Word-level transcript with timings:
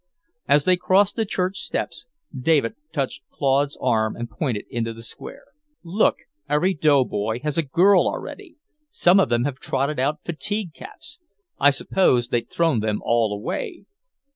As 0.47 0.63
they 0.63 0.77
crossed 0.77 1.15
the 1.15 1.27
church 1.27 1.57
steps, 1.57 2.07
David 2.35 2.73
touched 2.91 3.21
Claude's 3.29 3.77
arm 3.79 4.15
and 4.15 4.31
pointed 4.31 4.65
into 4.67 4.93
the 4.93 5.03
square. 5.03 5.43
"Look, 5.83 6.15
every 6.49 6.73
doughboy 6.73 7.41
has 7.43 7.55
a 7.55 7.61
girl 7.61 8.07
already! 8.07 8.57
Some 8.89 9.19
of 9.19 9.29
them 9.29 9.43
have 9.43 9.59
trotted 9.59 9.99
out 9.99 10.25
fatigue 10.25 10.73
caps! 10.73 11.19
I 11.59 11.69
supposed 11.69 12.31
they'd 12.31 12.49
thrown 12.49 12.79
them 12.79 13.03
all 13.05 13.31
away!" 13.31 13.85